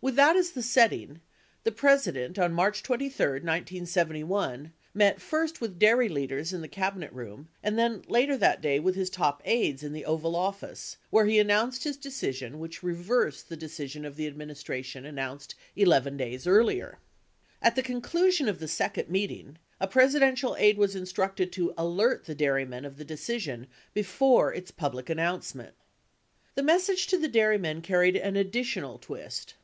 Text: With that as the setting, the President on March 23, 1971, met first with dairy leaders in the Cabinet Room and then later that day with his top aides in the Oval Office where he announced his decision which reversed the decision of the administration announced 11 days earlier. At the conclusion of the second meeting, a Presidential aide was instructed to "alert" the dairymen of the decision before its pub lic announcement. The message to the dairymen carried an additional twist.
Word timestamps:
With 0.00 0.16
that 0.16 0.36
as 0.36 0.50
the 0.52 0.62
setting, 0.62 1.20
the 1.64 1.72
President 1.72 2.38
on 2.38 2.52
March 2.52 2.84
23, 2.84 3.26
1971, 3.40 4.72
met 4.94 5.20
first 5.20 5.60
with 5.60 5.78
dairy 5.78 6.08
leaders 6.08 6.52
in 6.52 6.60
the 6.60 6.68
Cabinet 6.68 7.12
Room 7.12 7.48
and 7.64 7.76
then 7.78 8.02
later 8.08 8.36
that 8.36 8.60
day 8.60 8.78
with 8.80 8.94
his 8.96 9.10
top 9.10 9.40
aides 9.44 9.82
in 9.84 9.92
the 9.92 10.04
Oval 10.04 10.34
Office 10.34 10.96
where 11.10 11.26
he 11.26 11.38
announced 11.40 11.82
his 11.84 11.96
decision 11.96 12.58
which 12.60 12.82
reversed 12.82 13.48
the 13.48 13.56
decision 13.56 14.04
of 14.04 14.14
the 14.16 14.26
administration 14.28 15.04
announced 15.04 15.54
11 15.76 16.16
days 16.16 16.46
earlier. 16.46 16.98
At 17.60 17.74
the 17.76 17.82
conclusion 17.82 18.48
of 18.48 18.58
the 18.60 18.68
second 18.68 19.08
meeting, 19.08 19.58
a 19.80 19.86
Presidential 19.88 20.56
aide 20.58 20.78
was 20.78 20.94
instructed 20.96 21.50
to 21.52 21.74
"alert" 21.76 22.24
the 22.24 22.36
dairymen 22.36 22.84
of 22.84 22.96
the 22.98 23.04
decision 23.04 23.66
before 23.94 24.52
its 24.52 24.70
pub 24.72 24.94
lic 24.94 25.10
announcement. 25.10 25.74
The 26.56 26.62
message 26.64 27.06
to 27.08 27.18
the 27.18 27.28
dairymen 27.28 27.80
carried 27.82 28.16
an 28.16 28.34
additional 28.36 28.98
twist. 28.98 29.54